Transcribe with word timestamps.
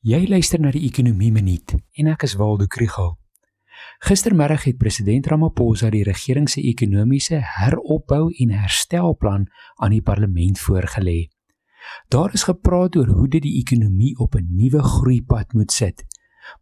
Jy 0.00 0.22
luister 0.30 0.56
na 0.56 0.70
die 0.72 0.86
Ekonomie 0.86 1.28
Minuut 1.28 1.74
en 1.76 2.06
ek 2.08 2.22
is 2.24 2.32
Waldo 2.40 2.64
Krugel. 2.72 3.10
Gistermiddag 4.08 4.62
het 4.64 4.78
president 4.80 5.26
Ramaphosa 5.28 5.90
die 5.92 6.06
regering 6.08 6.46
se 6.48 6.62
ekonomiese 6.64 7.42
heropbou 7.58 8.30
en 8.40 8.54
herstelplan 8.62 9.44
aan 9.76 9.92
die 9.92 10.00
parlement 10.00 10.56
voorgelê. 10.56 11.28
Daar 12.08 12.32
is 12.32 12.46
gepraat 12.48 12.96
oor 12.96 13.12
hoe 13.12 13.28
dit 13.28 13.44
die 13.44 13.58
ekonomie 13.60 14.16
op 14.16 14.40
'n 14.40 14.48
nuwe 14.56 14.80
groeipad 14.80 15.52
moet 15.52 15.70
sit. 15.72 16.00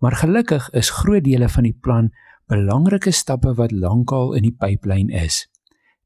Maar 0.01 0.19
gelukkig 0.19 0.71
is 0.75 0.91
groot 0.91 1.23
dele 1.23 1.49
van 1.49 1.63
die 1.63 1.79
plan 1.81 2.11
belangrike 2.49 3.11
stappe 3.11 3.55
wat 3.55 3.71
lankal 3.71 4.35
in 4.35 4.43
die 4.43 4.57
pyplyn 4.59 5.15
is. 5.15 5.47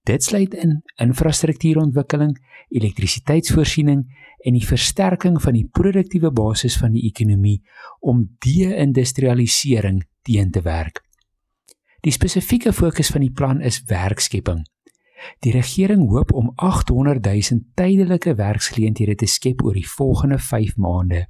Dit 0.02 0.24
sluit 0.24 0.54
in 0.54 0.80
infrastruktuurontwikkeling, 0.98 2.34
elektrisiteitsvoorsiening 2.74 4.00
en 4.42 4.56
die 4.56 4.66
versterking 4.66 5.36
van 5.42 5.54
die 5.54 5.68
produktiewe 5.70 6.32
basis 6.34 6.74
van 6.80 6.96
die 6.96 7.04
ekonomie 7.06 7.60
om 8.00 8.24
de-industrialisering 8.42 10.02
teen 10.26 10.50
te 10.50 10.62
werk. 10.66 11.04
Die 12.02 12.10
spesifieke 12.10 12.72
fokus 12.74 13.12
van 13.14 13.22
die 13.22 13.30
plan 13.30 13.60
is 13.60 13.84
werkskepping. 13.86 14.64
Die 15.46 15.52
regering 15.54 16.08
hoop 16.10 16.32
om 16.34 16.50
800 16.56 17.22
000 17.22 17.62
tydelike 17.78 18.34
werksgeleenthede 18.34 19.14
te 19.14 19.30
skep 19.30 19.62
oor 19.62 19.78
die 19.78 19.86
volgende 19.86 20.38
5 20.38 20.76
maande. 20.82 21.28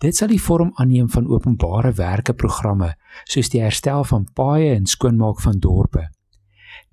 Dit 0.00 0.16
sal 0.16 0.32
die 0.32 0.40
vorm 0.40 0.72
aanneem 0.80 1.10
van 1.12 1.28
openbare 1.28 1.92
werke 2.00 2.32
programme 2.32 2.94
soos 3.28 3.52
die 3.52 3.60
herstel 3.60 4.08
van 4.08 4.24
paaie 4.32 4.72
en 4.72 4.88
skoonmaak 4.88 5.44
van 5.44 5.60
dorpe. 5.60 6.08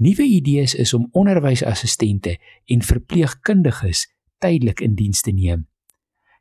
Nuwe 0.02 0.26
idees 0.26 0.74
is 0.74 0.94
om 0.98 1.10
onderwysassistente 1.14 2.40
en 2.66 2.82
verpleegkundiges 2.82 4.08
tydelik 4.42 4.80
in 4.82 4.96
diens 4.98 5.22
te 5.22 5.30
neem. 5.32 5.68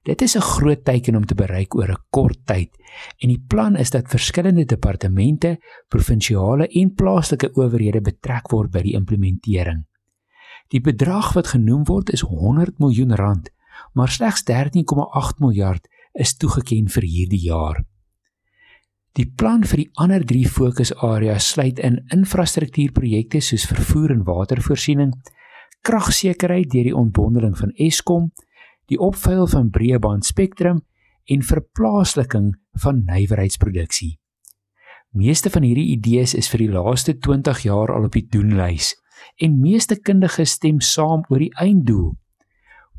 Dit 0.08 0.22
is 0.22 0.36
'n 0.36 0.40
groot 0.40 0.84
teiken 0.84 1.16
om 1.16 1.26
te 1.26 1.34
bereik 1.34 1.74
oor 1.74 1.90
'n 1.90 2.04
kort 2.10 2.46
tyd 2.46 2.70
en 3.18 3.28
die 3.28 3.44
plan 3.48 3.76
is 3.76 3.90
dat 3.90 4.08
verskillende 4.08 4.64
departemente, 4.64 5.58
provinsiale 5.88 6.68
en 6.68 6.94
plaaslike 6.94 7.52
owerhede 7.52 8.00
betrek 8.00 8.50
word 8.50 8.70
by 8.70 8.82
die 8.82 8.94
implementering. 8.94 9.84
Die 10.68 10.80
bedrag 10.80 11.32
wat 11.32 11.46
genoem 11.46 11.84
word 11.84 12.10
is 12.10 12.20
100 12.20 12.78
miljoen 12.78 13.14
rand, 13.14 13.50
maar 13.92 14.08
slegs 14.08 14.42
13,8 14.42 15.38
miljard 15.38 15.88
is 16.12 16.36
toegeken 16.36 16.88
vir 16.88 17.02
hierdie 17.02 17.42
jaar. 17.42 17.84
Die 19.18 19.26
plan 19.26 19.64
vir 19.66 19.82
die 19.82 19.90
ander 19.98 20.22
3 20.22 20.46
fokusareas 20.54 21.48
sluit 21.54 21.80
in 21.82 21.98
infrastruktuurprojekte 22.14 23.40
soos 23.42 23.66
vervoer 23.66 24.14
en 24.14 24.22
watervoorsiening, 24.28 25.16
kragsekerheid 25.82 26.70
deur 26.70 26.86
die 26.86 26.96
ontbondeling 26.96 27.56
van 27.58 27.74
Eskom, 27.74 28.30
die 28.86 28.98
opveil 29.00 29.48
van 29.50 29.70
breëband 29.74 30.26
spektrum 30.26 30.82
en 31.30 31.42
verplaasliking 31.46 32.52
van 32.82 33.04
nywerheidsproduksie. 33.06 34.16
Meeste 35.10 35.50
van 35.50 35.66
hierdie 35.66 35.90
idees 35.96 36.36
is 36.38 36.48
vir 36.52 36.64
die 36.64 36.70
laaste 36.70 37.16
20 37.18 37.64
jaar 37.66 37.90
al 37.94 38.06
op 38.06 38.14
die 38.14 38.28
doenlys 38.30 38.94
en 39.42 39.58
meeste 39.60 39.98
kundiges 39.98 40.54
stem 40.58 40.78
saam 40.80 41.24
oor 41.28 41.42
die 41.42 41.52
einddoel 41.58 42.12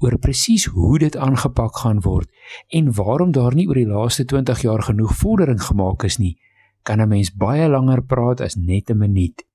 oor 0.01 0.17
presies 0.17 0.65
hoe 0.65 0.99
dit 0.99 1.15
aangepak 1.17 1.77
gaan 1.83 2.01
word 2.01 2.29
en 2.69 2.93
waarom 2.97 3.31
daar 3.31 3.55
nie 3.55 3.67
oor 3.67 3.79
die 3.79 3.87
laaste 3.87 4.25
20 4.25 4.61
jaar 4.65 4.83
genoeg 4.83 5.13
vordering 5.15 5.61
gemaak 5.61 6.03
is 6.03 6.17
nie, 6.17 6.37
kan 6.83 7.01
'n 7.01 7.09
mens 7.09 7.31
baie 7.31 7.69
langer 7.69 8.01
praat 8.01 8.41
as 8.41 8.55
net 8.55 8.89
'n 8.89 8.97
minuut. 8.97 9.45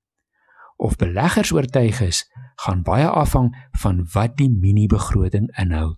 Of 0.76 0.96
beleggers 0.96 1.52
oortuig 1.52 2.00
is, 2.00 2.30
gaan 2.56 2.82
baie 2.82 3.08
afhang 3.08 3.54
van 3.72 4.06
wat 4.12 4.36
die 4.36 4.50
mini-begroting 4.50 5.48
inhou. 5.58 5.96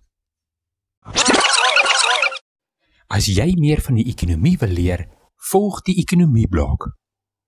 As 3.07 3.25
jy 3.25 3.55
meer 3.57 3.81
van 3.81 3.95
die 3.95 4.05
ekonomie 4.05 4.57
wil 4.57 4.69
leer, 4.69 5.07
volg 5.51 5.81
die 5.81 5.95
ekonomie 5.97 6.47
blok. 6.47 6.91